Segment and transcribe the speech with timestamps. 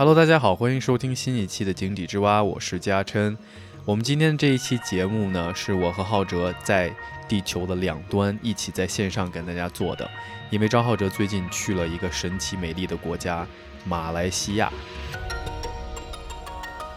[0.00, 3.36] Hello，大家好，欢迎收听新一期的井底之蛙，我是嘉琛。
[3.84, 6.90] 我们今天这一期节目呢，是我和浩哲在
[7.28, 10.10] 地球的两端一起在线上跟大家做的。
[10.48, 13.46] 因为张浩哲最近去了一个神奇美丽的国家
[13.84, 14.72] 马来西亚。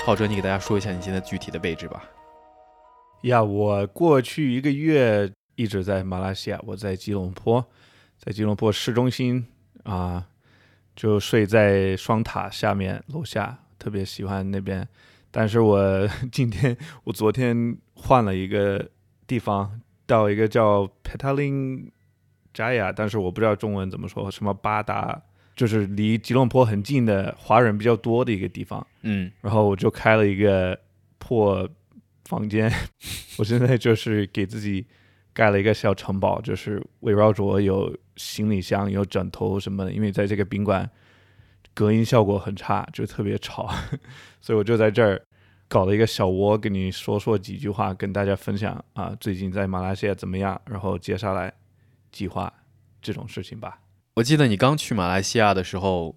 [0.05, 2.05] 浩哲，你给大家说一下你现在具体的位置吧。
[3.23, 7.65] 呀，我过去一个月一直在马来西亚，我在吉隆坡，
[8.17, 9.45] 在吉隆坡市中心
[9.83, 10.27] 啊。
[10.95, 14.87] 就睡在双塔下面楼下，特别喜欢那边。
[15.31, 18.89] 但是我 今天我昨天换了一个
[19.25, 21.89] 地方，到一个叫 Petaling
[22.53, 25.21] Jaya，但是我不知道中文怎么说，什么八达，
[25.55, 28.85] 就是离吉隆坡很近的华人比较多的一个地方。
[29.01, 30.79] 嗯，然后我就开了一个
[31.17, 31.67] 破
[32.25, 32.71] 房间，
[33.37, 34.85] 我现在就是给自己。
[35.35, 39.91] 盖了一个小城堡，就是围绕着有行李箱、有枕头什么的。
[39.91, 40.89] 因为在这个宾馆，
[41.73, 43.73] 隔音效果很差，就特别吵，
[44.41, 45.21] 所以我就在这儿
[45.67, 50.61] 搞了一个小窝，跟你说说几句话，跟大家分享啊，最近在马来西亚怎么样？
[50.65, 51.51] 然后接下来
[52.11, 52.53] 计划
[53.01, 53.79] 这种事情吧。
[54.15, 56.15] 我记得你刚去马来西亚的时候，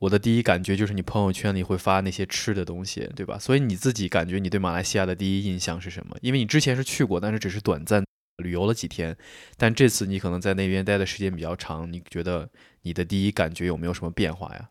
[0.00, 3.38] 我的第一感觉就是你朋友圈里会发那些吃的东西，对吧？
[3.38, 6.14] 所以你自己感觉你对马来西亚的第一印象是什么？
[6.20, 8.04] 因为你之前是去过，但是只是短暂。
[8.38, 9.16] 旅游了几天，
[9.56, 12.48] 但这次你可能在那边待的时间比较长，你觉得
[12.82, 14.68] 你的第一感觉有没有什么变化呀？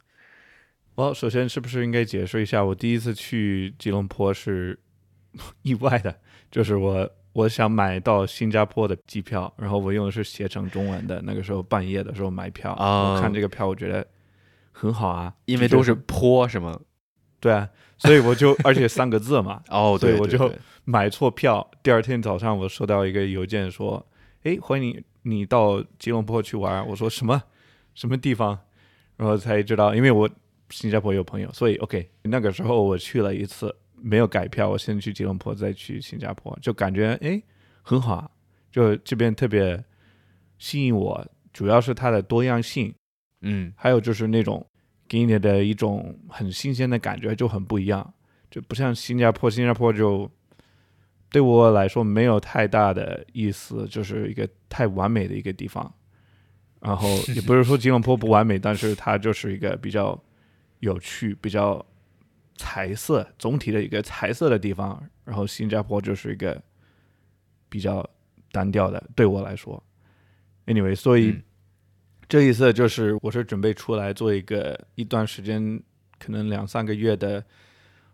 [0.95, 4.77] 我首先是不是应该解释一下，我第一次去吉隆坡是
[5.63, 6.19] 意外的，
[6.51, 14.05] 就是我我想买到新加坡的机票，然后我用的是携程中文的，那个时候半夜的时候买票，我看这个票我觉得
[14.71, 16.79] 很好啊，因为都是坡是吗？
[17.43, 20.49] 对啊，所以我就而且三个字嘛，哦，对，我就。
[20.85, 24.05] 买错票，第二天早上我收到一个邮件说
[24.43, 24.89] ：“哎，欢迎
[25.21, 27.41] 你，你到吉隆坡去玩。”我说：“什么？
[27.95, 28.59] 什么地方？”
[29.15, 30.29] 然后才知道，因为我
[30.71, 32.09] 新加坡有朋友，所以 OK。
[32.23, 37.41] 那个时候我去了一次，没有改票，我先去吉隆坡，再去新加坡，就感觉哎
[37.81, 38.29] 很好，啊
[38.69, 39.81] 就这边特别
[40.57, 42.93] 吸引我，主要是它的多样性，
[43.39, 44.65] 嗯，还有就是那种
[45.13, 48.13] 给你的一种很新鲜的感觉，就很不一样，
[48.49, 50.27] 就不像新加坡，新加坡就。
[51.29, 55.91] 对我来说没有太大的意思，就是一个太完美的一个地方。
[56.79, 60.19] 然后 也不是说吉隆坡不完美，但是它就是一个比较
[60.79, 61.83] 有趣、比较
[62.55, 65.03] 彩色、总体的一个彩色的地方。
[65.25, 66.61] 然后新加坡就是一个
[67.69, 68.07] 比较
[68.51, 69.83] 单调的，对我来说。
[70.67, 71.41] Anyway，所以
[72.27, 75.81] 这一次就是我是准备出来做一个一段时间，
[76.19, 77.43] 可能两三个月的，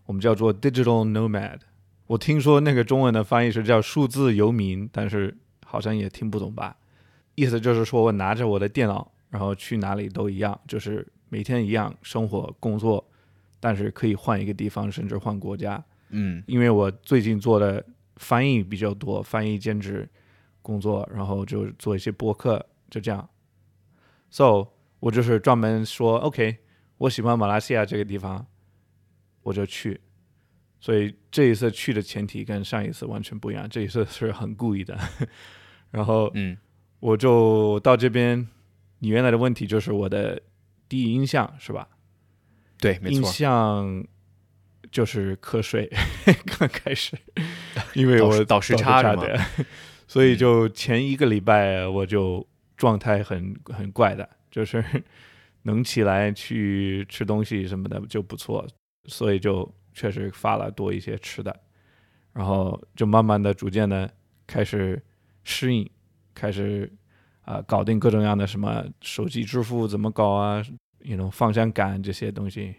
[0.06, 1.60] 我们叫做 digital nomad。
[2.08, 6.76] 我听说那个中文的翻译是叫数字游民，但是好像也听不懂吧？
[7.36, 13.08] 意思就是说我拿着我的电脑，然后去哪里都一样，就是每天一样生活工作，
[13.60, 15.82] 但是可以换一个地方，甚至换国家。
[16.10, 20.10] 嗯，因为我最近做的翻译比较多，翻译兼职
[20.64, 23.30] 工作，然后就做一些播客，就这样。
[24.30, 24.68] So，
[25.00, 26.58] 我就是专门说，OK，
[26.98, 28.46] 我喜欢马来西亚这个地方，
[29.44, 30.02] 我就去。
[30.80, 34.98] 所以这一次去的前提跟上一次完全不一样，这一次是很故意的。
[35.92, 36.58] 然后，嗯，
[37.00, 38.48] 我就到这边。
[39.02, 40.42] 你原来的问题就是我的
[40.90, 41.88] 第一印象是吧？
[42.80, 43.20] 对，没错。
[43.20, 44.06] 印象
[44.92, 45.90] 就是瞌睡，
[46.60, 47.18] 刚开始，
[47.96, 49.40] 因为我倒时差的，
[50.06, 52.46] 所以就前一个礼拜我就
[52.80, 54.84] 状态很很怪的，就是
[55.62, 58.66] 能起来去吃东西什么的就不错，
[59.06, 59.72] 所以就。
[59.92, 61.54] 确实发了多一些吃的，
[62.32, 64.10] 然后就慢慢的、逐渐的
[64.48, 65.04] 开始
[65.44, 65.90] 适应，
[66.34, 66.90] 开始
[67.42, 70.64] 啊搞定各种各样的什么手机支付怎么搞啊，
[71.00, 72.76] 那种方向感这些东西。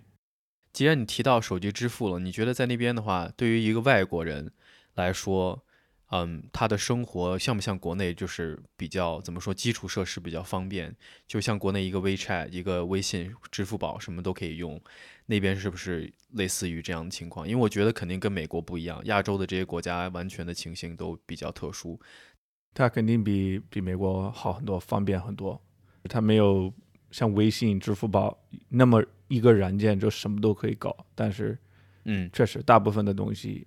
[0.72, 4.50] 既然你提到手机支付了，你觉得在那边的话，对于一个外国人
[4.94, 5.62] 来说，
[6.12, 8.12] 嗯，他的生活像不像国内？
[8.12, 10.94] 就是比较怎么说，基础设施比较方便，
[11.26, 14.81] 就像国内一个 WeChat、一个微信、支付宝什么都可以用。
[15.26, 17.49] 那边是不是类似于这样的情况？
[17.49, 22.00] 因为我觉得肯定跟美国不一样，亚洲的这些国家完全的情形都比较特殊。
[22.75, 25.61] 它肯定比比美国好很多，方便很多。
[26.08, 26.75] 它没有
[27.12, 28.37] 像微信、支付宝
[28.69, 31.06] 那么一个软件就什么都可以搞。
[31.14, 31.56] 但是，
[32.05, 33.67] 嗯，确实大部分的东西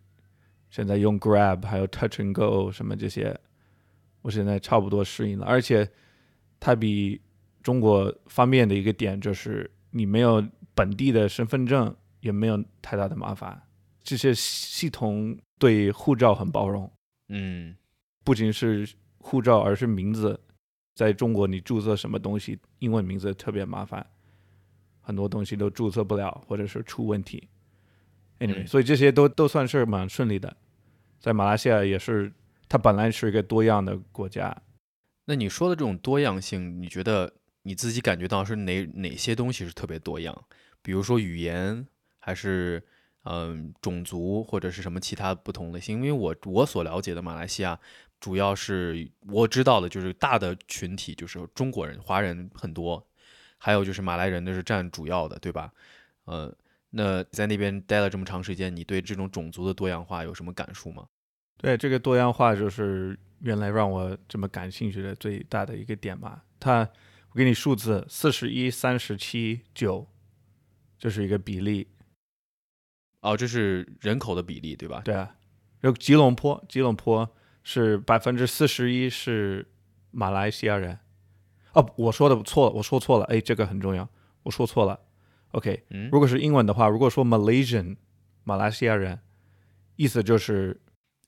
[0.73, 3.39] 现在用 Grab 还有 Touch and Go 什么这些，
[4.23, 5.45] 我现在差不多适应了。
[5.45, 5.87] 而且
[6.59, 7.21] 它比
[7.61, 10.43] 中国方便的一个点就是你没有。
[10.75, 13.61] 本地的身份证也没有太大的麻烦，
[14.01, 16.91] 这些系统对护照很包容。
[17.29, 17.75] 嗯，
[18.23, 20.39] 不仅是护照，而是名字，
[20.95, 24.03] 在中国你注册什么东西，英文名字特别麻烦。
[24.99, 27.47] 很多东西都注册不了，或者是出问题。
[28.39, 30.57] Anyway，、嗯所以这些都都算是蛮顺利的。
[31.23, 32.29] 在马来西亚也是，
[32.67, 34.53] 它本来是一个多样的国家。
[35.23, 37.31] 那你说的这种多样性，你觉得
[37.61, 40.43] 你自己感觉到是哪哪些东西是特别多样？
[40.81, 41.87] 比如说语言，
[42.19, 42.83] 还是
[43.23, 45.95] 嗯种族，或者是什么其他不同类型？
[45.99, 47.79] 因为我我所了解的马来西亚，
[48.19, 53.07] 主要是我知道的就是大的群体就是中国人、华人很多，
[53.57, 55.71] 还有就是马来人，那是占主要的，对吧？
[56.25, 56.53] 呃，
[56.89, 61.07] 那在那边待了这么长时间，你对这种种族的多样化有什么感触吗？
[61.63, 66.42] 对这个多样化，就是原来让我这么感兴趣的最大的一个点嘛。
[66.60, 66.80] 它，
[67.31, 70.06] 我给你数字：四十一、三十七、九，
[71.00, 71.88] 这是一个比例。
[73.21, 75.01] 哦，这是人口的比例，对吧？
[75.06, 75.38] 对啊，
[75.80, 77.33] 有吉隆坡，吉隆坡
[77.63, 79.65] 是百分之四十一是
[80.12, 81.00] 马来西亚人。
[81.71, 83.24] 哦，我说的错了，我说错了。
[83.27, 84.10] 哎，这个很重要，
[84.44, 85.00] 我说错了。
[85.51, 87.95] OK，嗯如果是英文的话，如果说 Malaysian
[88.44, 89.18] 马来西亚人，
[89.95, 90.81] 意思就是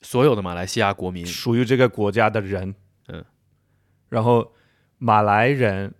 [0.05, 2.75] 所有的马来西亚国民，属于这个国家的人。
[3.07, 3.25] 嗯，
[4.09, 4.53] 然后
[4.99, 5.91] 马来人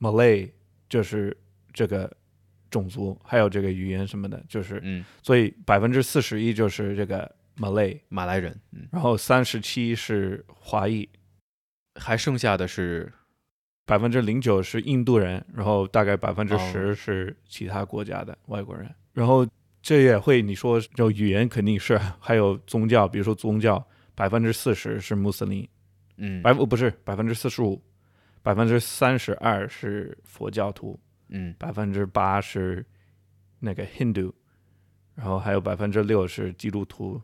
[0.00, 0.50] Malay
[0.88, 1.36] 就是
[1.72, 2.10] 这个
[2.70, 11.08] 种族，还有这个语言什么的，就是嗯，所以百分之四十一就是这个 Malay，马来人，嗯，然后三十七是华裔，
[12.00, 13.12] 还剩下的是？
[13.86, 16.58] 百分之零九是印度人，然后大概百分之哦。
[16.58, 18.88] 十是其他国家的外国人。
[19.12, 19.44] 然后
[19.82, 23.84] 这也会你说就语言肯定是，还有宗教，比如说宗教，
[24.14, 25.66] 百分之四十是穆斯林，
[26.18, 27.82] 嗯百不是百分之四十五，
[28.42, 30.98] 百分之三十二是佛教徒，
[31.28, 32.84] 嗯百分之八是
[33.58, 34.32] 那个 Hindu，
[35.14, 37.20] 然后还有百分之六是基督徒。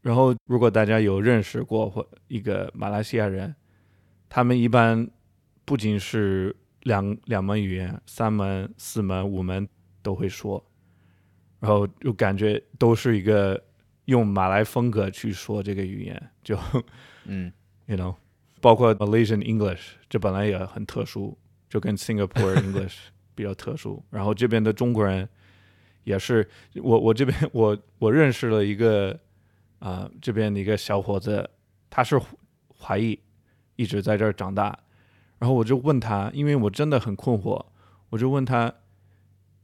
[0.00, 3.54] 然后，如果大家有认识过或一个马来西亚人，
[4.28, 5.10] 他们一般
[5.64, 9.66] 不仅是两两门语言，三门、四门、五门
[10.02, 10.62] 都会说，
[11.64, 13.58] 然后就感觉都是一个
[14.04, 16.58] 用马来风格去说这个语言，就
[17.24, 17.50] 嗯
[17.88, 18.14] you know，
[18.60, 21.38] 包括 Malaysian English，这本来也很特殊，
[21.70, 22.96] 就跟 Singapore English
[23.34, 24.04] 比较特殊。
[24.10, 25.26] 然后这边的中国人
[26.02, 29.18] 也是，我我这边 我我认识了一个
[29.78, 31.48] 啊、这边的一个小伙子，
[31.88, 32.20] 他是
[32.68, 33.18] 华裔，
[33.76, 34.78] 一直在这儿长大。
[35.38, 37.64] 然后我就问他，因为我真的很困惑，
[38.10, 38.70] 我就问他，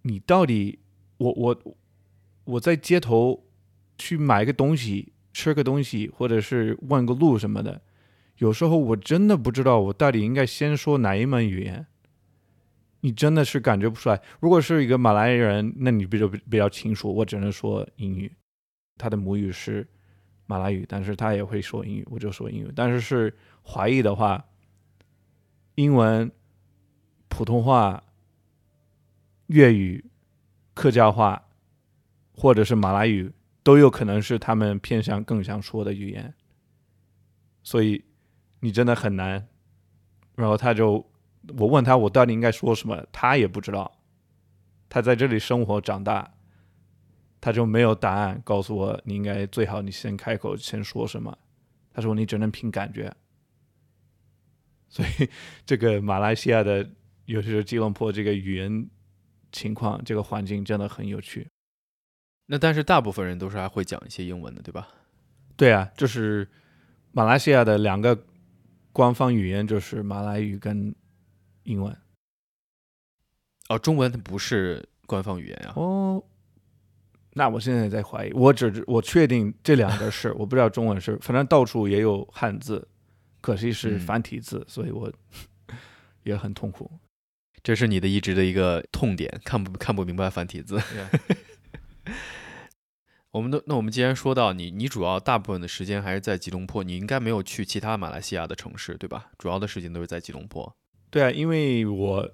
[0.00, 0.79] 你到底
[1.19, 1.76] 我我
[2.50, 3.44] 我在街头
[3.99, 7.81] 去买个东西，吃个东西，或者是问个路什么的，
[8.38, 11.87] 有时候我真的不知道我到底应该先说哪一门语言。
[13.02, 14.20] 你真的是感觉不出来。
[14.41, 18.31] 如果是一个马来人，那你比较比较清楚，我只能说英语，
[18.99, 19.88] 他的母语是
[20.44, 22.70] 马来语，但是他也会说英语，我就说英语。
[22.76, 24.44] 但是是华裔的话，
[25.76, 26.31] 英文、
[27.29, 28.02] 普通话、
[29.47, 30.05] 粤语、
[30.75, 31.43] 客家话，
[32.40, 33.31] 或者是马来语，
[33.62, 36.32] 都有可能是他们偏向更想说的语言。
[37.62, 38.02] 所以
[38.60, 39.46] 你真的很难。
[40.37, 41.06] 然后他就，
[41.58, 43.92] 我问他我到底应该说什么，他也不知道。
[44.88, 46.32] 他在这里生活长大，
[47.42, 51.37] 他就没有答案告诉我，你应该最好你先开口先说什么。
[51.92, 53.14] 他说你只能凭感觉。
[54.88, 55.28] 所以
[55.66, 56.88] 这个马来西亚的，
[57.26, 58.88] 尤其是吉隆坡这个语言
[59.52, 61.47] 情况，这个环境真的很有趣。
[62.52, 64.88] 那但是大部分人都是还会讲一些英文的，对吧？
[65.57, 66.49] 对啊，就是
[67.12, 68.25] 马来西亚的两个
[68.92, 70.92] 官方语言就是马来语跟
[71.62, 71.97] 英文。
[73.69, 76.21] 哦，中文它不是官方语言呀、哦，
[77.35, 82.88] 那我现在在怀疑，我只我确定这两个是，我不知道中文是，反正到处也有汉字，
[83.40, 85.12] 可惜是嗯繁体字，所以我
[86.25, 86.90] 也很痛苦。
[87.62, 90.83] 这是你的一直的一个痛点，看不看不明白繁体字。
[93.32, 99.30] 我们的那我们既然说到你，你主要大部分的时间还是在吉隆坡，你应该没有去其他马来西亚的城市，对吧？
[99.38, 100.75] 主要的时间都是在吉隆坡。
[101.10, 102.28] 对啊，因为我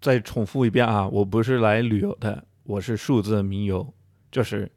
[0.00, 3.92] 再重复一遍啊，我不是来旅游的，我是数字民游，
[4.30, 4.70] 就是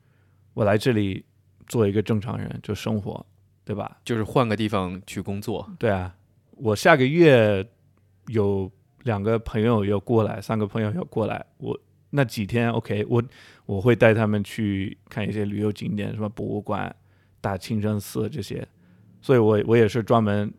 [0.55, 1.23] 我来这里
[1.67, 3.23] 做一个正常人，就生活，
[3.63, 3.99] 对吧？
[4.03, 5.71] 就是换个地方去工作。
[5.77, 6.15] 对啊，
[6.51, 7.67] 我下个月
[8.27, 8.71] 有
[9.03, 11.79] 两个朋友要过来，三个朋友要过来，我
[12.15, 13.21] 那几天 OK，我
[13.65, 16.95] 我会带他们去看一些旅游景点，什么博物馆、
[17.41, 18.65] 大清真寺这些，
[19.21, 20.51] 所以我我也是专门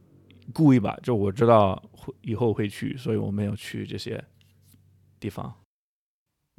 [0.52, 4.22] 故意吧，就我知道会以后会去，所以我没有去这些
[5.18, 5.52] 地方。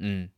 [0.00, 0.28] 嗯，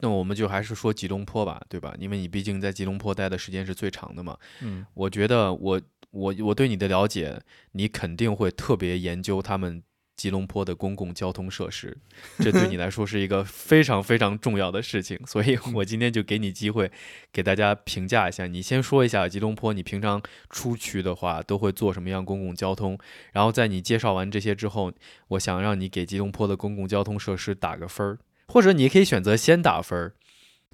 [0.00, 1.94] 那我们就还是说吉隆坡吧，对吧？
[1.98, 4.36] 因为你毕竟在吉隆坡待的时间是最长的嘛。
[4.60, 5.80] 嗯我觉得我
[6.10, 7.40] 我我对你的了解，
[7.72, 9.82] 你肯定会特别研究他们
[10.16, 11.96] 吉隆坡的公共交通设施，
[12.38, 16.92] 这对你来说是一个非常非常重要的事情，所以我今天就给你机会，
[17.32, 18.46] 给大家评价一下。
[18.46, 22.96] 你先说一下吉隆坡，你平常出去的话都会坐什么样公共交通？
[23.32, 24.92] 然后在你介绍完这些之后，
[25.28, 30.14] 我想让你给吉隆坡的公共交通设施打个分儿，或者你可以选择先打分儿。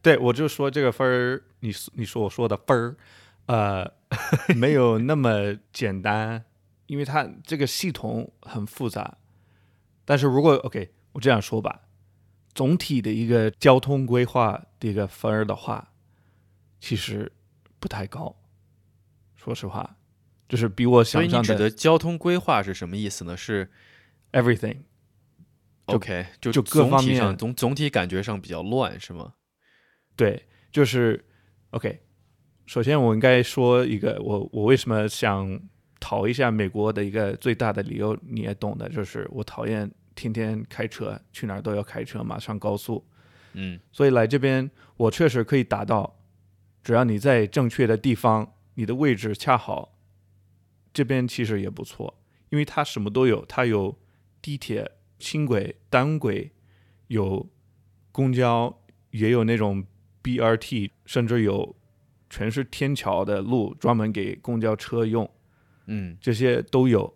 [0.03, 2.97] 对，我就说这个分儿，你你说我说的分儿，
[3.47, 3.91] 呃，
[4.55, 6.45] 没有那么简单，
[6.87, 9.17] 因为它这个系统很复杂。
[10.09, 11.83] 但是如果 OK，我这样说吧，
[12.55, 15.93] 总体的一个交通规划的一个分儿的话，
[16.81, 17.31] 其实
[17.79, 18.35] 不太高。
[19.37, 19.99] 说实话，
[20.49, 23.37] 就是比我想象的你指的交通规划是什么意思呢？
[23.37, 23.71] 是
[24.33, 24.79] everything。
[25.85, 29.35] OK，就就各方面总总体感觉上比较乱，是吗？
[30.17, 31.23] 对，就是
[31.73, 32.01] OK。
[32.65, 35.61] 首先，我应该说一个，我我为什么想
[36.01, 43.05] 讨一下美国的一个最大的理由，你也懂的，就是我讨厌天天开车，去哪儿都要开车嘛，上高速。
[43.55, 46.21] 嗯所以来这边，我确实可以达到，
[46.83, 49.99] 只要你在正确的地方，你的位置恰好，
[50.93, 53.99] 这边其实也不错，因为它什么都有，它有
[54.41, 56.53] 地铁、轻轨、单轨，
[57.09, 57.49] 有
[58.13, 59.85] 公交，也有那种
[60.23, 61.75] BRT，甚至有
[62.31, 65.29] 全是天桥的路，专门给公交车用，
[65.89, 67.13] 嗯这些都有。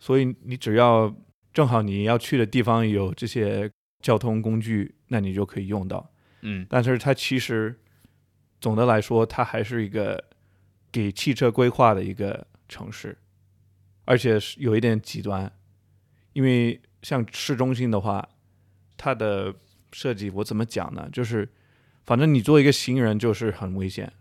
[0.00, 1.14] 所以你只要
[1.52, 6.10] 正好你要去的地方有这些交通工具，那你就可以用到。
[6.40, 7.78] 嗯但是它其实
[8.60, 10.24] 总的来说，它还是一个
[10.90, 13.16] 给汽车规划的一个城市，
[14.04, 15.52] 而且是有一点极端，
[16.32, 18.28] 因为像市中心的话，
[18.96, 19.54] 它的
[19.92, 21.08] 设计我怎么讲呢？
[21.12, 21.48] 就是
[22.04, 24.12] 反正你做一个行人就是很危险，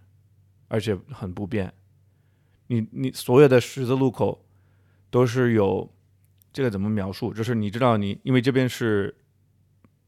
[0.67, 1.73] 而且很不便。
[2.71, 4.45] 你你所有的十字路口
[5.09, 5.91] 都是有
[6.53, 7.33] 这个怎么描述？
[7.33, 9.13] 就是你知道你因为这边是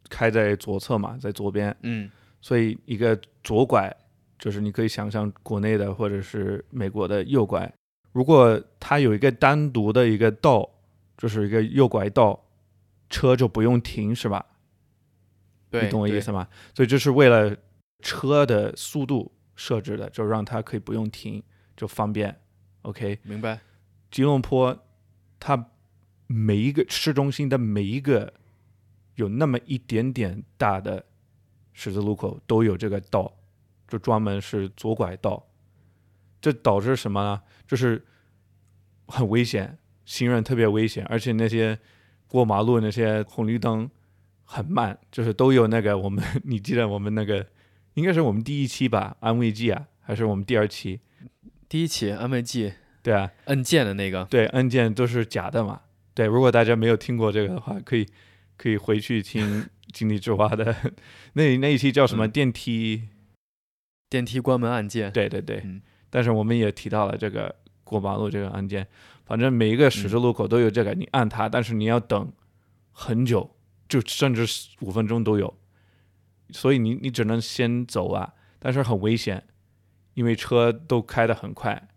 [0.10, 3.93] 开在左侧嘛，在左边，嗯所以一个左拐
[4.39, 7.70] 就是你可以想象国内的或者是美国的右拐。
[8.13, 10.70] 如果它有一个单独的一个道，
[11.17, 12.41] 就是一个右拐道，
[13.10, 14.46] 车就不用停，是吧？
[15.70, 16.48] 对，你懂我意思吗？
[16.74, 17.53] 所以这是为了
[18.00, 21.43] 车的速度设置的，就让它可以不用停，
[21.75, 22.39] 就方便。
[22.84, 23.60] OK，明白。
[24.10, 24.86] 吉隆坡
[25.40, 25.72] 它
[26.28, 28.34] 每一个市中心的每一个
[29.16, 31.06] 有那么一点点大的
[31.74, 33.34] 十字路口都有这个道，
[33.88, 35.46] 就专门是左拐道。
[36.42, 37.42] 这导致什么呢？
[37.66, 38.06] 就是
[39.08, 41.80] 很危险，行人特别危险，而且那些
[42.28, 43.90] 过马路那些红绿灯
[44.44, 47.48] 很慢，就是都有那个我们 你记得我们那个
[47.94, 51.00] 应该是我们第一期吧，安慰剂啊，还是我们第二期？
[51.74, 55.82] 第一起安慰剂对啊，按键的那个，对，按键都是假的嘛。
[56.13, 58.08] 对，如果大家没有听过这个的话，可以
[58.58, 60.75] 可以回去听 井底之蛙的
[61.34, 63.10] 那那一期叫什么嗯电梯？
[64.08, 65.12] 电梯关门按键。
[65.12, 65.62] 对对对。
[65.65, 68.86] 嗯但是我们也提到了这个过马路这个按键，
[69.25, 72.32] 反正每一个十字路口都有这个，你按它，但是你要等
[72.92, 73.50] 很久，
[73.89, 74.46] 就甚至
[74.82, 75.51] 五分钟都有。
[76.51, 79.44] 所以你你只能先走啊，但是很危险，
[80.13, 81.89] 因为车都开得很快，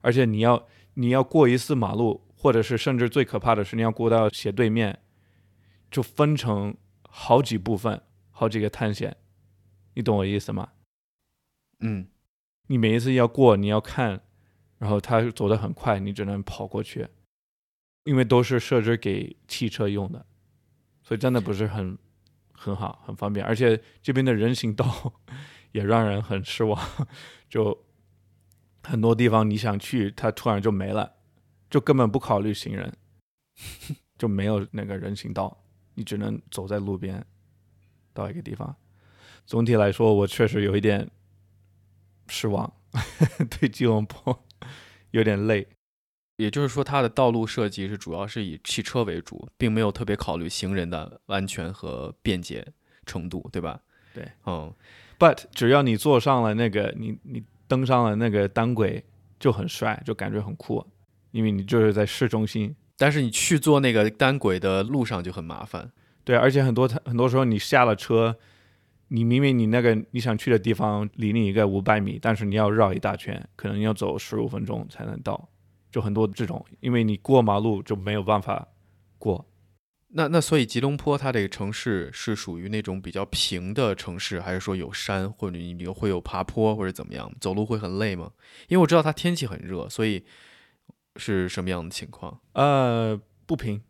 [0.00, 4.98] 而且你要你要过一次马路，或者是甚至最可怕的是你要过到斜对面，
[5.90, 6.76] 就分成
[7.08, 9.16] 好几部分，好几个探险，
[9.94, 10.70] 你懂我意思吗？
[11.80, 12.08] 嗯
[12.68, 14.22] 你每一次要过，你要看，
[14.78, 17.08] 然后他走得很快，你只能跑过去，
[18.04, 20.24] 因为都是设置给汽车用的，
[21.02, 21.98] 所以真的不是很
[22.52, 23.44] 很好，很方便。
[23.44, 25.12] 而且这边的人行道
[25.72, 26.78] 也让人很失望，
[27.48, 27.84] 就
[28.82, 31.16] 很多地方你想去，它突然就没了，
[31.68, 32.96] 就根本不考虑行人，
[34.16, 35.64] 就没有那个人行道，
[35.94, 37.24] 你只能走在路边
[38.12, 38.76] 到一个地方。
[39.44, 41.10] 总体来说，我确实有一点
[42.28, 42.72] 失望，
[43.50, 44.44] 对吉隆坡
[45.10, 45.66] 有点累。
[46.36, 52.66] 也就是说，它的道路设计是主要是以汽车为主，并没有特别考虑行人的安全和便捷
[53.04, 53.80] 程度，对吧？
[54.14, 54.74] 对，嗯，
[55.22, 59.04] But 只要你坐上了那个，你你登上了那个单轨，
[59.38, 60.84] 就很帅，就感觉很酷，
[61.30, 62.74] 因为你就是在市中心。
[62.96, 65.88] 但是你去坐那个单轨的路上就很麻烦。
[66.24, 68.36] 对，而且很多很多时候你下了车，
[69.06, 75.48] 你明明你那个你想去的地方离你一个五百米，但是你要绕一大圈，可能要走十五分钟才能到，
[75.92, 78.66] 就很多这种，因为你过马路就没有办法
[79.20, 79.46] 过。
[80.14, 87.32] 那那所以吉隆坡它这个城市是属于那种比较平的城市，还是说有山，或者你会有爬坡或者怎么样？
[87.40, 88.30] 走路会很累吗？
[88.68, 90.24] 因为我知道它天气很热，所以
[91.16, 92.40] 是什么样的情况？
[92.52, 93.82] 呃，不平，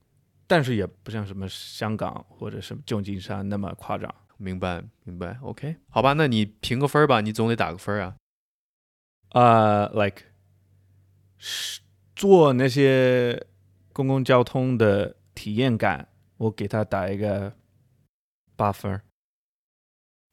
[0.46, 4.14] 但是也不像什么香港或者什么旧金山那么夸张。
[4.36, 5.38] 明白，明白。
[5.42, 8.16] OK，好吧，那你评个分儿吧，你总得打个分儿啊。
[9.30, 10.24] 啊、l i k e
[11.38, 11.80] 是
[12.14, 13.46] 坐那些
[13.92, 16.08] 公共交通的体验感，
[16.42, 17.52] 我给他打一个
[18.56, 19.00] 八分儿。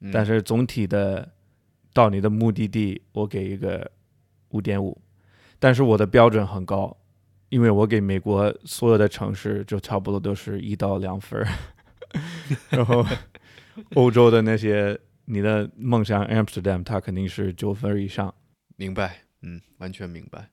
[0.02, 1.30] 嗯但是总体的
[1.94, 3.92] 到你的目的地，我给一个
[4.50, 5.00] 五点五。
[5.60, 6.96] 但是我的标准很高，
[7.50, 11.48] 因为我给美国所有的城市就差不多都是一到两分儿，
[12.72, 13.06] 然后
[13.96, 18.34] 欧洲的那些你的梦想 Amsterdam，它肯定是九分以上。
[18.78, 20.50] 明白，嗯，完全明白。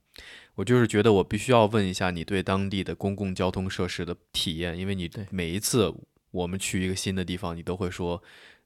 [0.57, 5.95] 我就是觉得我必须要问一下你对当地的公共交通设施的体验，因为你对每一次
[6.31, 8.23] 我们去一个新的地方，你都会说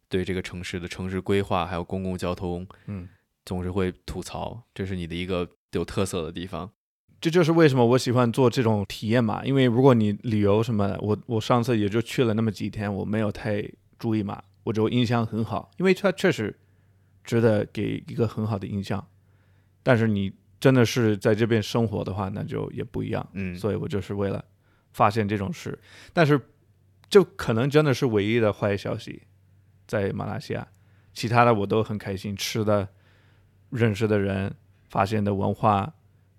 [0.09, 3.09] 对这个城市的城市规划还有公共交通，嗯，
[3.45, 6.71] 总是会吐槽，这是你的一个有特色的地方。
[7.21, 13.63] 这就是为什么我喜欢做这种体验嘛，因为如果你旅游什么的，我我上次也就去了那么几天，我没有太
[13.99, 16.59] 注意嘛，我就印象很好，因为它确实
[17.23, 19.07] 值得给一个很好的印象。
[19.83, 23.27] 但是你真的是在这边生活的话，那就也不一样。
[23.33, 24.45] 嗯，所以我就是为了
[24.93, 25.77] 发现这种事，
[26.13, 26.39] 但是
[27.09, 29.23] 就可能真的是唯一的坏消息，
[29.87, 30.69] 在马来西亚，
[31.15, 32.87] 其他的我都很开心，吃的、
[33.71, 34.55] 认识的人、
[34.91, 35.93] 发现的文化、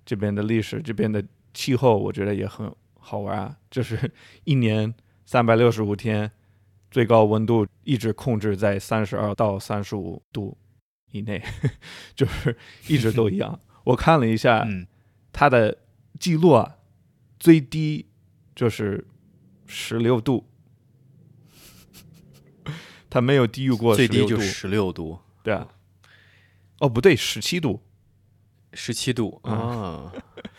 [0.05, 1.23] 这边的历史、这边的
[1.53, 3.57] 气候，我觉得也很好玩啊。
[3.71, 4.11] 就是
[4.43, 4.93] 一年
[5.25, 6.31] 三百六十五天，
[6.91, 10.55] 最高温度一直控制在三十二到三十五度
[11.11, 11.43] 以内，
[12.13, 12.55] 就是
[12.87, 13.59] 一直都一样。
[13.83, 14.87] 我看了一下，嗯，
[15.31, 15.77] 它的
[16.19, 16.77] 记录啊，
[17.39, 18.07] 最低
[18.55, 19.07] 就是
[19.65, 20.47] 十六度，
[23.09, 24.27] 它没有低于过最低16度。
[24.29, 25.67] 就十六度，对啊，
[26.79, 27.81] 哦不对，十七度，
[28.73, 30.11] 十七度啊，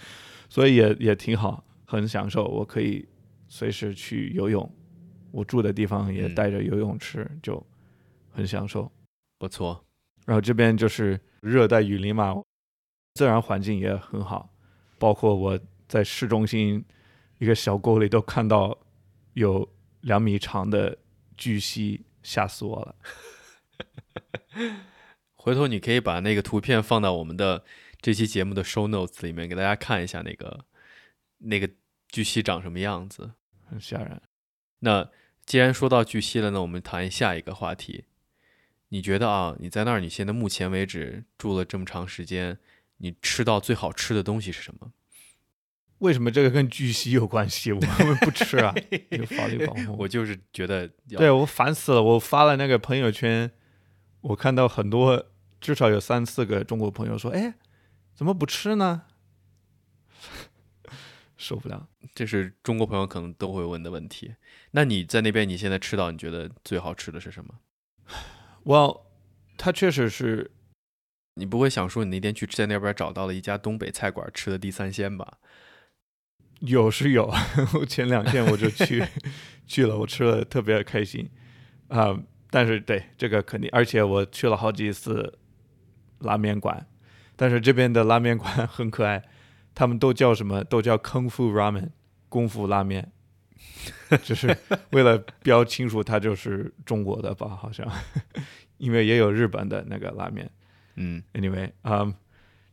[0.49, 2.45] 所以也也挺好，很享受。
[2.45, 3.07] 我可以
[3.49, 4.69] 随时去游泳，
[5.31, 6.35] 我住的地方也嗯。
[6.35, 7.65] 带着游泳池，就
[8.31, 8.91] 很享受。
[9.39, 9.85] 不错。
[10.27, 12.35] 然后这边就是热带雨林嘛，
[13.15, 14.51] 自然环境也很好，
[14.99, 16.85] 包括我在市中心
[17.39, 18.79] 一个小沟里都看到
[19.35, 19.69] 有
[20.01, 20.99] 两米长的
[21.37, 22.97] 巨蜥，吓死我了。
[25.35, 27.65] 回头你可以把那个图片放到我们的
[28.01, 30.65] 这期节目的 show notes 里面，给大家看一下那个
[31.39, 31.69] 那个
[32.09, 33.33] 巨蜥长什么样子。
[33.69, 34.23] 很吓人。
[34.81, 35.11] 那
[35.45, 38.05] 既然说到巨蜥了，那我们谈下一个话题。
[38.89, 42.59] 你觉得啊，你在那儿，你现在目前为止住了这么长时间，
[43.03, 44.93] 你吃到最好吃的东西是什么？
[45.99, 47.73] 为什么这个跟巨蜥有关系？
[47.73, 47.91] 我们
[48.23, 48.73] 不吃啊，
[49.11, 49.97] 有法律保护。
[49.99, 52.03] 我就是觉得，对我烦死了！
[52.03, 53.51] 我发了那个朋友圈，
[54.21, 57.55] 我看到很多，至少有三四个中国朋友说：“哎，
[58.15, 59.03] 怎么不吃呢？”
[61.37, 61.89] 受不了。
[62.15, 64.35] 这是中国朋友可能都会问的问题。
[64.73, 67.55] 那你在那边，你现在吃到你觉得最好吃的是什么
[68.65, 69.03] ？Well，
[69.57, 70.51] 它确实是
[71.35, 75.39] 你不会想说你那天去在那边找到了一家东北菜馆吃的地三鲜吧？
[76.61, 77.33] 有是有，
[77.75, 79.03] 我前两天我就去
[79.67, 81.29] 去了，我吃了特别开心
[81.89, 82.17] 啊、
[82.51, 85.39] 但是对这个肯定，而且我去了好几次
[86.21, 86.87] 拉面馆，
[87.35, 89.23] 但是这边的拉面馆 很可爱，
[89.75, 90.63] 他们都叫什么？
[90.63, 91.91] 都叫功夫 ramen，
[92.29, 93.11] 功夫拉面，
[94.23, 94.57] 就是
[94.91, 97.87] 为了标清楚它就是中国的吧，好像，
[98.79, 100.51] 因为也有日本的那个拉面。
[100.97, 102.15] 嗯 Anyway，嗯、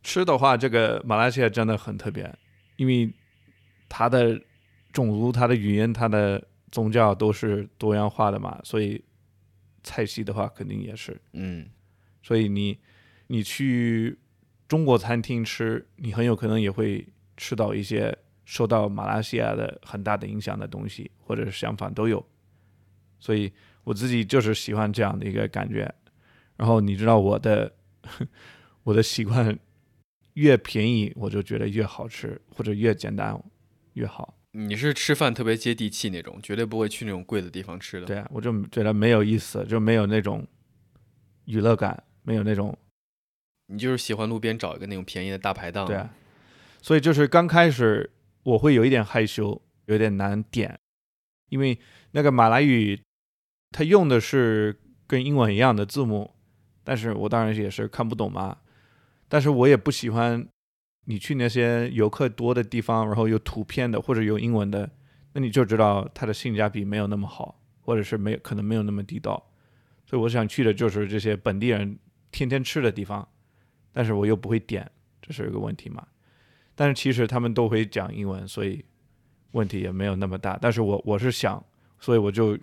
[0.04, 2.34] 吃的话，这个马来西亚真的很特别，
[2.76, 3.14] 因为
[3.88, 4.42] 它的
[4.92, 9.04] 种族、它的语言、它的宗教都是多样化的嘛，所以
[9.84, 11.20] 菜系的话肯定也是。
[11.34, 11.70] 嗯
[12.22, 12.78] 所以你
[13.28, 14.18] 你去
[14.68, 22.24] 中国餐厅吃，你很有可能也会吃到一些受到马来西亚的很大的影响的东西，或者是相反都有。
[23.20, 23.52] 所以
[23.84, 25.92] 我自己就是喜欢这样的一个感觉。
[26.56, 27.74] 然后你知道我的
[28.84, 29.58] 我的习惯，
[30.34, 33.42] 越便宜我就觉得越好吃，或者越简单
[33.94, 34.36] 越好。
[34.52, 38.08] 你是吃饭特别接地气那种，绝对不会去那种贵的地方吃的。
[38.08, 40.48] 对啊，我就觉得没有意思，就没有那种
[41.46, 42.76] 娱乐感，没有那种
[43.68, 45.86] 你就是喜欢路边找一个那种便宜的大排档。
[45.86, 46.12] 对啊，
[46.82, 48.10] 所以就是刚开始
[48.42, 50.80] 我会有一点害羞，有点难点，
[51.50, 51.78] 因为
[52.12, 53.00] 那个马来语
[53.70, 56.34] 它用的是跟英文一样的字母，
[56.90, 58.58] 但是我当然也是看不懂嘛。
[59.28, 60.44] 但是我也不喜欢
[61.06, 64.90] 你去那些游客多的地方，然后有图片的或者有英文的，
[65.34, 69.52] 那你就知道它的性价比没有那么好，或者是没可能没有那么地道。
[70.04, 71.96] 所以我想去的就是这些本地人
[72.32, 73.28] 天天吃的地方，
[73.94, 74.90] 但是我又不会点，
[75.22, 76.08] 这是一个问题嘛。
[76.74, 78.84] 但是其实他们都会讲英文，所以
[79.52, 80.58] 问题也没有那么大。
[80.60, 81.64] 但是我我是想，
[82.00, 82.58] 所以我就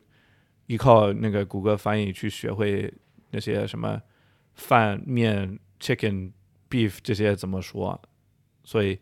[0.66, 2.92] 依靠那个谷歌翻译去学会
[3.30, 4.02] 那些什么
[4.56, 6.32] 饭、面、chicken、
[6.68, 8.00] beef 这些怎么说。
[8.64, 8.98] 所以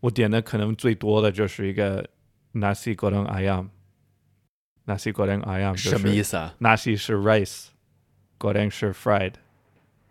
[0.00, 2.06] 我点的可能最多的就是一个
[2.52, 3.70] nasi goreng ayam。
[4.86, 9.32] nasi goreng ayam 什么意思思啊？？nasi 是 rice，goreng 是 fried，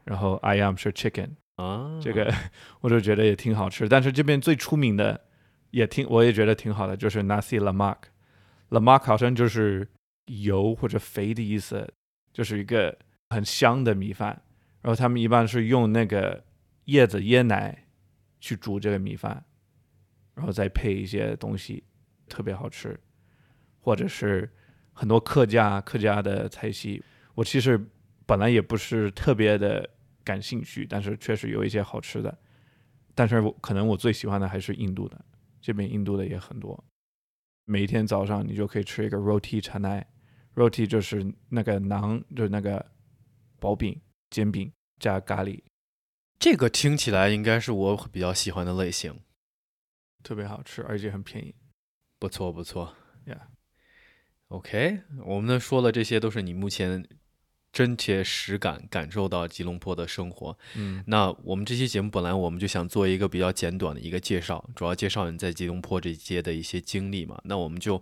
[0.06, 1.36] 然后 ayam 是 chicken。
[1.58, 2.34] 啊，这个
[2.82, 3.88] 我就觉得也挺好吃。
[3.88, 5.22] 但是这边最出名的
[5.70, 7.98] 也挺，我也觉得挺好的，就是 nasi lemak。
[8.72, 9.88] lemak 好像就是
[10.26, 11.88] 油或者肥的意思，
[12.34, 12.98] 就是一个
[13.30, 14.42] 很香的米饭。
[14.84, 16.44] 然后他们一般是用那个
[16.86, 17.88] 叶子椰奶
[18.40, 19.44] 去煮这个米饭，
[20.36, 21.84] 然后再配一些东西，
[22.28, 23.00] 特别好吃。
[23.80, 24.50] 或者是
[24.94, 27.78] 很多客家客家的菜系，我其实
[28.26, 29.90] 本来也不是特别的
[30.24, 32.38] 感兴趣，但是确实有一些好吃的。
[33.14, 35.26] 但是我可能我最喜欢的还是印度的，
[35.60, 36.82] 这边印度的也很多。
[37.66, 40.04] 每天早上你就可以吃一个 roti canai。
[40.56, 42.86] roti 就是那个馕，就是那个
[43.60, 44.00] 薄饼、
[44.34, 45.62] 煎饼加咖喱，
[46.40, 49.20] 这个听起来应该是我比较喜欢的类型，
[50.24, 51.54] 特别好吃，而且很便宜。
[52.18, 52.96] 不错不错。
[53.28, 53.42] Yeah
[54.48, 57.08] OK，我们呢说的这些都是你目前
[57.72, 60.58] 真切实感感受到吉隆坡的生活。
[60.74, 67.40] 嗯那我们这期节目本来我们就想做一个比较简短的一个介绍，主要介绍你在吉隆坡这些的一些经历嘛。
[67.46, 68.02] 那我们就，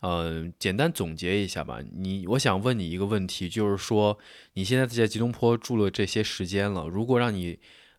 [0.00, 1.80] 呃，简单总结一下吧。
[1.92, 4.18] 你，我想问你一个问题，就是说
[4.54, 7.58] 你现在在吉隆坡住了这些时间了，如果让你，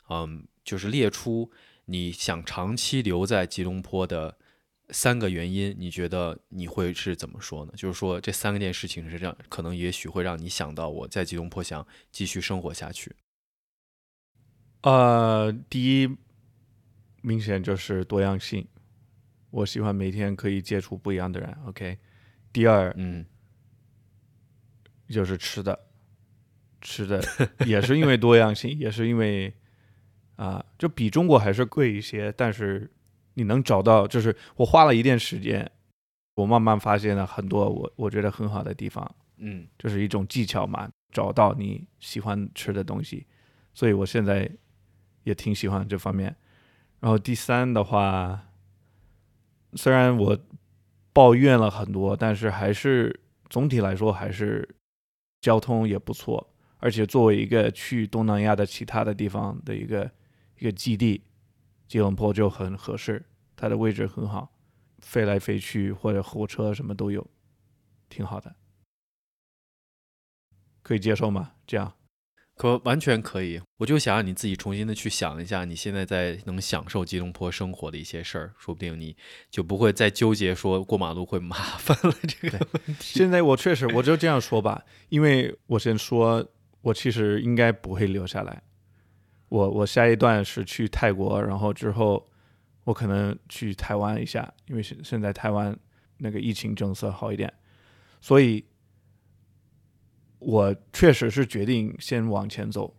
[0.10, 1.52] 嗯，就是列出
[1.86, 4.38] 你想长期留在吉隆坡的
[4.90, 7.74] 三个原因，你觉得你会是怎么说呢？
[7.78, 13.16] 就是说这三个件事情是这样，可能也许会让你想到我在吉隆坡想继续生活下去。
[14.82, 16.10] 呃，第一，
[17.22, 18.68] 明显就是多样性，
[19.52, 21.56] 我喜欢每天可以接触不一样的人。
[21.68, 21.98] OK，
[22.52, 23.24] 第二嗯
[25.08, 25.78] 就是吃的，
[26.82, 27.22] 吃的
[27.66, 29.54] 也是因为多样性，也是因为
[30.38, 32.90] 啊、就比中国还是贵一些，但是
[33.36, 35.70] 你能找到，就是我花了一点时间，
[36.34, 39.16] 我慢慢发现了很多我我觉得很好的地方。
[39.38, 43.28] 嗯就是一种技巧嘛，找到你喜欢吃的东西，
[43.74, 44.50] 所以我现在
[45.24, 46.36] 也挺喜欢这方面。
[47.00, 48.51] 然后第三的话，
[49.76, 50.38] 虽然我
[51.14, 54.68] 抱怨了很多，但是还是总体来说还是
[55.42, 60.12] 交通也不错，而且作为一个去东南亚的其他的地方的一个
[60.60, 61.24] 一个基地，
[61.88, 64.54] 吉隆坡就很合适，它的位置很好，
[65.00, 67.26] 飞来飞去或者火车什么都有，
[68.10, 68.56] 挺好的。
[70.82, 71.54] 可以接受吗？
[71.66, 71.94] 这样
[72.62, 79.18] 可完全可以，我就想让你自己重新的去想一下，你现在在能享受吉隆坡生活的一些事儿，说不定你
[79.50, 83.18] 就不会再纠结说过马路会麻烦了这个 问题。
[83.20, 86.48] 现在我确实，我就这样说吧，因为我先说，
[86.82, 88.62] 我其实应该不会留下来。
[89.50, 92.30] 我我下一段是去泰国，然后之后
[92.84, 95.76] 我可能去台湾一下，因为现现在台湾
[96.20, 97.52] 那个疫情政策好一点，
[98.20, 98.64] 所以
[100.42, 102.92] 我确实是决定先往前走，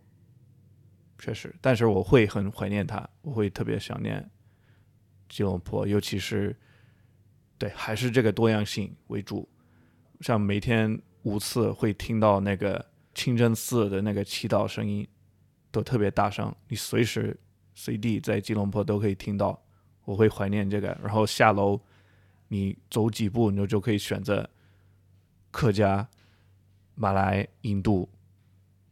[1.19, 4.31] 确实，但是我会很怀念它，我会特别想念
[5.29, 6.57] 吉隆坡，尤其是
[7.59, 9.49] 对，还是这个多样性为主。
[10.21, 15.07] 像每天五次会听到那个清真寺的那个祈祷声音，
[15.73, 17.37] 都特别大声，你随时
[17.75, 19.61] 随地在吉隆坡都可以听到。
[20.05, 21.81] 我会怀念这个，然后下楼
[22.47, 24.49] 你走几步，你就就可以选择
[25.51, 26.09] 客家、
[26.95, 28.09] 马来、印度、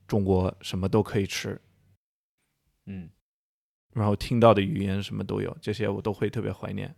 [0.06, 1.60] 中国什么都可以吃，
[2.86, 3.10] 嗯，
[3.92, 6.94] 然后听到的语言什么都有，这些我都会特别怀念。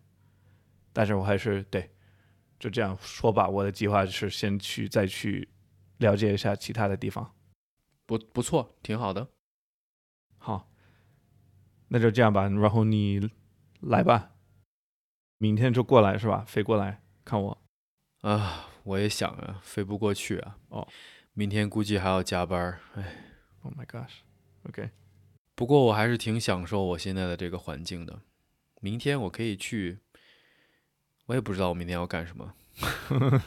[0.93, 1.91] 但是我还是对，
[2.59, 3.49] 就这样说吧。
[3.49, 5.49] 我的计划是先去，再去
[5.99, 7.35] 了解一下其他的地方。
[8.05, 9.29] 不不错，挺好的。
[10.37, 10.71] 好，
[11.89, 12.49] 那就这样吧。
[12.49, 13.31] 然后你
[13.81, 14.33] 来吧，
[15.39, 16.45] 明天就过来是吧？
[16.47, 17.63] 飞过来看我。
[18.21, 20.59] 啊，我也想啊，飞不过去啊。
[20.69, 20.89] 哦，
[21.35, 23.29] 明天估计还要加班儿，哎。
[23.63, 24.15] Oh my gosh.
[24.65, 24.91] OK，
[25.55, 28.23] 不过我还是挺享受我现在的这个环境的。
[28.81, 30.01] 明天我可以去，
[31.27, 32.55] 我也不知道我明天要干什么。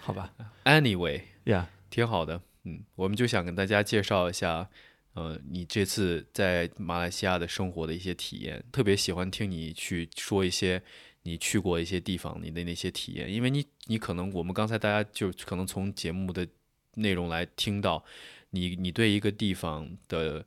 [0.00, 0.32] 好吧。
[0.64, 2.40] Anyway，Yeah，挺好的。
[2.62, 4.70] 嗯，我们就想跟大家介绍一下，
[5.14, 8.64] 呃，你这次在马来西亚的生活的一些体验。
[8.70, 10.82] 特别喜欢听你去说一些
[11.22, 16.46] 你去过一些地方你的那些体验，因为你你可能我们刚才大家就可能从节目的
[16.94, 18.04] 内容来听到，
[18.50, 20.44] 你你对一个地方的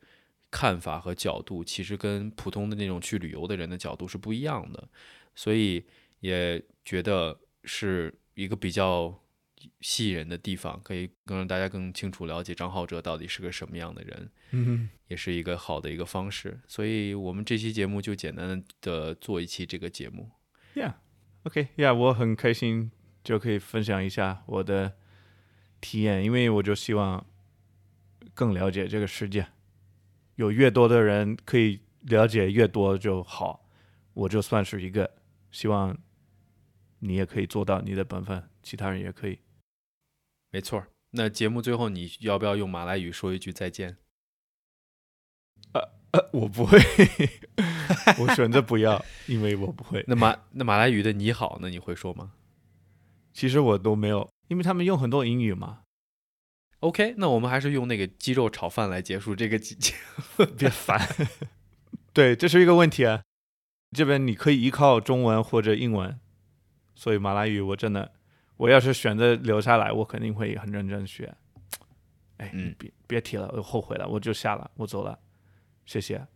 [0.50, 4.88] 看法和角度，其实跟普通的那种去旅游的人的角度是不一样的。
[5.36, 5.84] 所以
[6.20, 9.18] 也觉得是一个比较
[9.80, 16.60] 吸引人的地方，可以更让大家更清楚了解张浩哲到底是个什么样的人，嗯也是一个好的一个方式。
[16.68, 20.30] 所以我们这期节目就简单的做一期这个节目。
[20.76, 22.92] ，Yeah，OK，Yeah，、我很开心
[23.24, 24.96] 就可以分享一下我的
[25.80, 27.26] 体验，因为我就希望
[28.34, 29.48] 更了解这个世界，
[30.36, 33.68] 有越多的人可以了解越多就好，
[34.14, 35.18] 我就算是一个，
[35.52, 35.98] 希望
[37.00, 39.40] 你也可以做到你的本分，其他人也可以。
[40.52, 40.86] 没错。
[41.12, 43.98] 那节目最后你要不要用马来语说一句再见？
[46.12, 46.78] 呃，我不会，
[48.20, 50.04] 我选择不要，因为我不会。
[50.08, 52.34] 那马那马来语的你好，那你会说吗
[53.34, 55.84] 其实我都没有，因为他们用很多英语嘛。
[56.82, 59.94] ？OK，那我们还是用那个鸡肉炒饭来结束这个集节。
[60.58, 61.00] 别烦。
[62.12, 63.22] 对，这是一个问题啊。
[63.92, 66.20] 这边你可以依靠中文或者英文，
[66.96, 68.12] 所以马来语我真的，
[68.58, 71.34] 我要是选择留下来，我肯定会很认真学。
[72.38, 75.18] 哎，嗯你别别提了，我后悔了，我就下了，我走了，
[75.86, 76.28] 谢谢，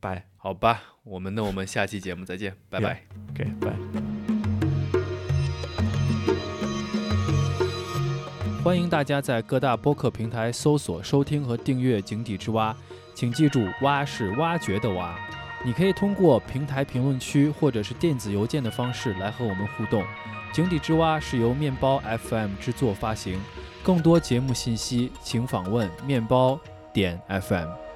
[0.00, 3.02] 拜好吧，我们那我们下期节目再见，拜拜。
[3.30, 3.72] ，OK，拜。
[8.62, 12.72] 欢迎大家在各大播客平台搜索、收听和订阅《井底之蛙》，
[13.14, 15.18] 请记住，蛙是挖掘的蛙。
[15.64, 20.04] 你可以通过平台评论区或者是电子邮件的方式来和我们互动。
[20.52, 23.38] 井底之蛙是由面包 FM 制作发行，
[23.82, 26.58] 更多节目信息请访问面包
[26.92, 27.89] 点 FM。